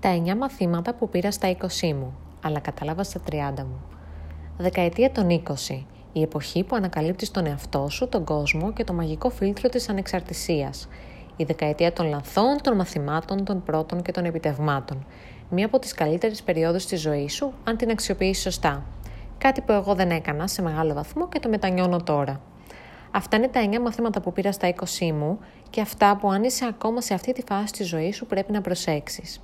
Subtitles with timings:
[0.00, 3.80] Τα 9 μαθήματα που πήρα στα 20 μου, αλλά κατάλαβα στα 30 μου.
[4.58, 9.30] Δεκαετία των 20, η εποχή που ανακαλύπτεις τον εαυτό σου, τον κόσμο και το μαγικό
[9.30, 10.88] φίλτρο της ανεξαρτησίας.
[11.36, 15.06] Η δεκαετία των λαθών, των μαθημάτων, των πρώτων και των επιτευγμάτων.
[15.50, 18.84] Μία από τις καλύτερες περιόδους της ζωής σου, αν την αξιοποιείς σωστά.
[19.38, 22.40] Κάτι που εγώ δεν έκανα σε μεγάλο βαθμό και το μετανιώνω τώρα.
[23.10, 25.38] Αυτά είναι τα 9 μαθήματα που πήρα στα 20 μου
[25.70, 28.60] και αυτά που αν είσαι ακόμα σε αυτή τη φάση της ζωής σου πρέπει να
[28.60, 29.40] προσέξεις.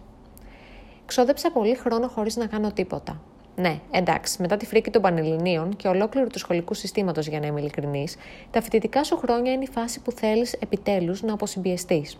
[1.06, 3.20] Ξόδεψα πολύ χρόνο χωρίς να κάνω τίποτα.
[3.56, 7.60] Ναι, εντάξει, μετά τη φρίκη των Πανελληνίων και ολόκληρου του σχολικού συστήματος, για να είμαι
[7.60, 8.16] ειλικρινής,
[8.50, 12.18] τα φοιτητικά σου χρόνια είναι η φάση που θέλεις επιτέλους να αποσυμπιεστείς.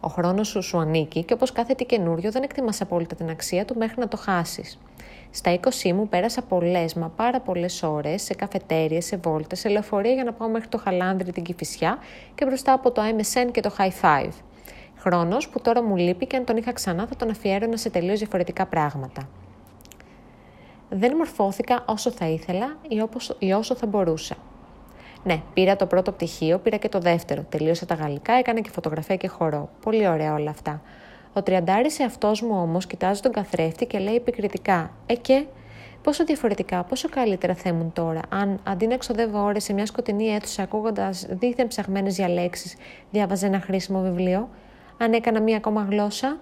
[0.00, 3.64] Ο χρόνος σου σου ανήκει και όπως κάθε τι καινούριο δεν εκτιμάς απόλυτα την αξία
[3.64, 4.78] του μέχρι να το χάσεις.
[5.30, 10.12] Στα 20 μου πέρασα πολλές, μα πάρα πολλές ώρες σε καφετέρειες, σε βόλτες, σε λεωφορεία
[10.12, 11.98] για να πάω μέχρι το Χαλάνδρι την Κυφυσιά
[12.34, 14.32] και μπροστά από το MSN και το High Five.
[15.04, 18.18] Χρόνος που τώρα μου λείπει και αν τον είχα ξανά θα τον αφιέρωνα σε τελείως
[18.18, 19.28] διαφορετικά πράγματα.
[20.88, 24.34] Δεν μορφώθηκα όσο θα ήθελα ή, όπως, ή όσο θα μπορούσα.
[25.24, 27.44] Ναι, πήρα το πρώτο πτυχίο, πήρα και το δεύτερο.
[27.48, 29.68] Τελείωσα τα γαλλικά, έκανα και φωτογραφία και χορό.
[29.82, 30.82] Πολύ ωραία όλα αυτά.
[31.32, 35.44] Ο τριαντάρης εαυτός μου όμως κοιτάζει τον καθρέφτη και λέει επικριτικά: Ε και,
[36.02, 40.26] πόσο διαφορετικά, πόσο καλύτερα θα ήμουν τώρα, αν αντί να εξοδεύω ώρες σε μια σκοτεινή
[40.26, 42.76] αίθουσα ακούγοντας δίθεν ψαγμένες διαλέξεις,
[43.10, 44.48] διάβαζε ένα χρήσιμο βιβλίο
[45.02, 46.40] αν έκανα μία ακόμα γλώσσα.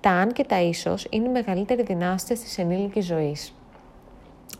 [0.00, 3.54] Τα αν και τα ίσως είναι οι μεγαλύτεροι δυνάστες της ενήλικης ζωής.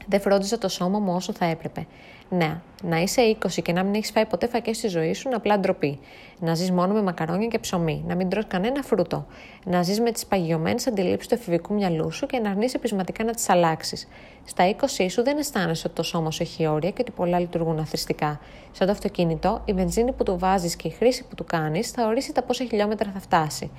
[0.07, 1.87] Δεν φρόντιζα το σώμα μου όσο θα έπρεπε.
[2.29, 5.37] Ναι, να είσαι 20 και να μην έχεις φάει ποτέ φακές στη ζωή σου είναι
[5.37, 5.99] απλά ντροπή.
[6.41, 9.27] Να ζεις μόνο με μακαρόνια και ψωμί, να μην τρως κανένα φρούτο.
[9.65, 13.33] Να ζεις με τις παγιωμένες αντιλήψεις του εφηβικού μυαλού σου και να αρνείσαι πεισματικά να
[13.33, 14.09] τις αλλάξεις.
[14.45, 17.79] Στα 20 σου δεν αισθάνεσαι ότι το σώμα σου έχει όρια και ότι πολλά λειτουργούν
[17.79, 18.41] αθρηστικά.
[18.73, 22.07] Σαν το αυτοκίνητο, η βενζίνη που του βάζεις και η χρήση που του κάνεις θα
[22.07, 23.71] ορίσει τα πόσα χιλιόμετρα θα φτάσει.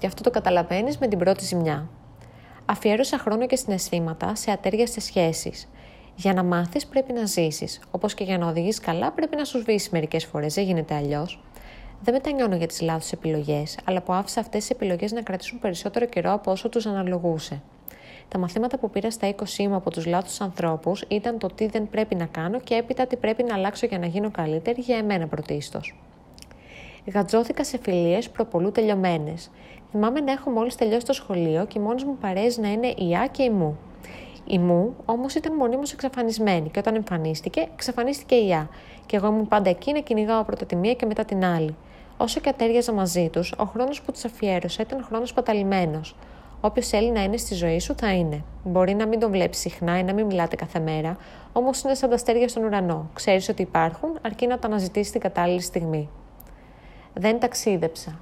[0.00, 1.88] Και αυτό το καταλαβαίνεις με την πρώτη ζημιά.
[2.70, 5.68] Αφιέρωσα χρόνο και συναισθήματα σε ατέριαστε σχέσεις.
[6.16, 7.80] Για να μάθεις, πρέπει να ζήσεις.
[7.90, 10.54] Όπως και για να οδηγείς καλά, πρέπει να σου σβήσει μερικές φορές.
[10.54, 11.40] Δεν γίνεται αλλιώς.
[12.02, 16.06] Δεν μετανιώνω για τις λάθος επιλογές, αλλά που άφησα αυτές τις επιλογές να κρατήσουν περισσότερο
[16.06, 17.62] καιρό από όσο τους αναλογούσε.
[18.28, 21.88] Τα μαθήματα που πήρα στα 20 μου από τους λάθου ανθρώπους ήταν το τι δεν
[21.88, 25.26] πρέπει να κάνω και έπειτα τι πρέπει να αλλάξω για να γίνω καλύτερη για εμένα
[25.26, 25.94] πρωτίστως.
[27.12, 29.50] Γατζώθηκα σε φιλίες προπολού τελειωμένες.
[29.90, 33.28] Θυμάμαι να έχω μόλις τελειώσει το σχολείο και μόνε μου παρέε να είναι η Α
[33.30, 33.78] και η Μου.
[34.44, 38.68] Η Μου όμως ήταν μονίμως εξαφανισμένη και όταν εμφανίστηκε, εξαφανίστηκε η Α.
[39.06, 41.76] Και εγώ ήμουν πάντα εκεί να κυνηγάω πρώτα τη μία και μετά την άλλη.
[42.16, 46.16] Όσο και ατέριαζα μαζί τους, ο χρόνος που τους αφιέρωσα ήταν χρόνος παταλημένος.
[46.60, 48.44] Όποιος θέλει να είναι στη ζωή σου θα είναι.
[48.64, 51.16] Μπορεί να μην τον βλέπεις συχνά ή να μην μιλάτε κάθε μέρα,
[51.52, 53.10] όμως είναι σαν τα αστέρια στον ουρανό.
[53.14, 56.08] Ξέρεις ότι υπάρχουν, αρκεί να τα αναζητήσεις την κατάλληλη στιγμή.
[57.14, 58.18] Δεν ταξίδεψα.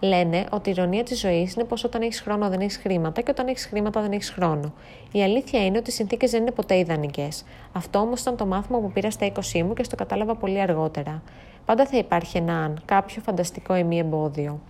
[0.00, 3.30] Λένε ότι η ηρωνία της ζωής είναι πως όταν έχεις χρόνο δεν έχεις χρήματα και
[3.30, 4.72] όταν έχεις χρήματα δεν έχεις χρόνο.
[5.12, 7.44] Η αλήθεια είναι ότι οι συνθήκες δεν είναι ποτέ ιδανικές.
[7.72, 11.22] Αυτό όμως ήταν το μάθημα που πήρα στα 20 μου και στο κατάλαβα πολύ αργότερα.
[11.64, 14.60] Πάντα θα υπάρχει ένα αν, κάποιο φανταστικό ή μη εμπόδιο.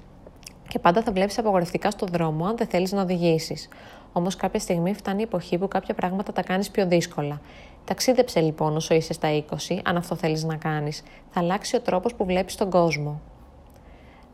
[0.68, 3.68] Και πάντα θα βλέπεις απογορευτικά στο δρόμο αν δεν θέλεις να οδηγήσεις.
[4.12, 7.40] Όμως κάποια στιγμή φτάνει η εποχή που κάποια πράγματα τα κάνεις πιο δύσκολα.
[7.84, 9.28] Ταξίδεψε λοιπόν όσο είσαι στα
[9.68, 11.02] 20, αν αυτό θέλεις να κάνεις.
[11.30, 13.20] Θα αλλάξει ο τρόπος που βλέπεις τον κόσμο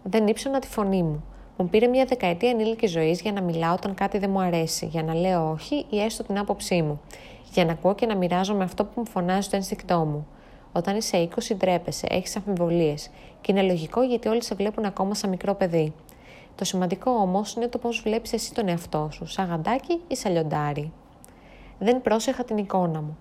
[0.08, 1.24] δεν ύψωνα τη φωνή μου.
[1.56, 5.02] Μου πήρε μια δεκαετία ενήλικης ζωής για να μιλάω όταν κάτι δεν μου αρέσει, για
[5.02, 7.00] να λέω όχι ή έστω την άποψή μου,
[7.52, 10.26] για να ακούω και να μοιράζομαι αυτό που μου φωνάζει στο ένστικτό μου.
[10.72, 15.30] Όταν είσαι 20, ντρέπεσαι, έχεις αμφιβολίες και είναι λογικό γιατί όλοι σε βλέπουν ακόμα σαν
[15.30, 15.92] μικρό παιδί.
[16.54, 20.32] Το σημαντικό όμως είναι το πώς βλέπεις εσύ τον εαυτό σου, σαν γαντάκι ή σαν
[20.32, 20.92] λιοντάρι.
[21.78, 23.16] Δεν πρόσεχα την εικόνα μου.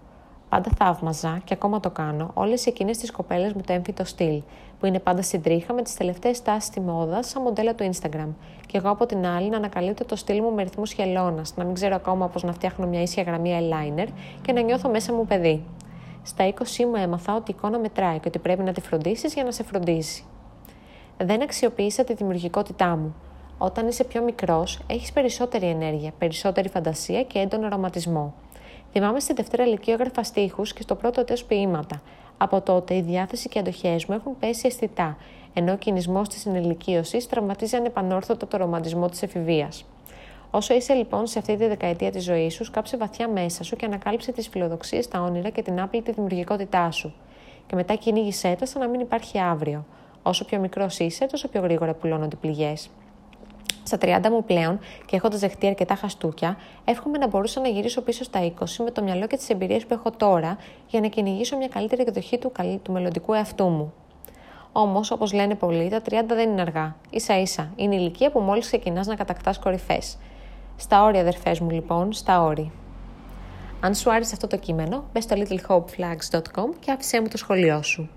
[0.55, 4.41] Πάντα θαύμαζα και ακόμα το κάνω όλες εκείνες τις κοπέλες με το έμφυτο στυλ,
[4.79, 8.27] που είναι πάντα στην τρίχα με τις τελευταίες τάσεις στη μόδα, σαν μοντέλα του Instagram.
[8.65, 11.73] Και εγώ από την άλλη να ανακαλύπτω το στυλ μου με ρυθμούς χελώνας, να μην
[11.73, 14.07] ξέρω ακόμα πώς να φτιάχνω μια ίσια γραμμή eyeliner
[14.41, 15.63] και να νιώθω μέσα μου παιδί.
[16.23, 19.43] Στα 20 μου έμαθα ότι η εικόνα μετράει και ότι πρέπει να τη φροντίσεις για
[19.43, 20.23] να σε φροντίσει.
[21.17, 23.15] Δεν αξιοποίησα τη δημιουργικότητά μου.
[23.57, 28.33] Όταν είσαι πιο μικρός, έχεις περισσότερη ενέργεια, περισσότερη φαντασία και έντονο αρωματισμό.
[28.97, 32.01] Θυμάμαι στη Δευτέρα Λυκείου έγραφα στίχους και στο πρώτο τέος ποίηματα.
[32.37, 35.17] Από τότε η διάθεση και οι αντοχές μου έχουν πέσει αισθητά,
[35.53, 39.85] ενώ ο κινησμός της ενηλικίωσης τραυματίζει ανεπανόρθωτα το ρομαντισμό της εφηβείας.
[40.51, 43.85] Όσο είσαι λοιπόν σε αυτή τη δεκαετία της ζωής σου, κάψε βαθιά μέσα σου και
[43.85, 47.13] ανακάλυψε τις φιλοδοξίες, τα όνειρα και την άπλητη δημιουργικότητά σου.
[47.67, 49.85] Και μετά κυνήγησέ τα σαν να μην υπάρχει αύριο.
[50.23, 52.89] Όσο πιο μικρός είσαι, τόσο πιο γρήγορα πουλώνονται πληγές.
[53.87, 58.23] Στα 30 μου πλέον και έχοντας δεχτεί αρκετά χαστούκια, εύχομαι να μπορούσα να γυρίσω πίσω
[58.23, 61.67] στα 20 με το μυαλό και τις εμπειρίες που έχω τώρα για να κυνηγήσω μια
[61.67, 62.51] καλύτερη εκδοχή του,
[62.81, 63.93] του μελλοντικού εαυτού μου.
[64.71, 66.95] Όμως, όπως λένε πολλοί, τα 30 δεν είναι αργά.
[67.15, 70.17] σα ίσα είναι η ηλικία που μόλις ξεκινάς να κατακτάς κορυφές.
[70.75, 72.71] Στα όρια, αδερφές μου, λοιπόν, στα όρια.
[73.79, 78.09] Αν σου άρεσε αυτό το κείμενο, μπες στο littlehopeflags.com και άφησέ μου το σχολείο σου.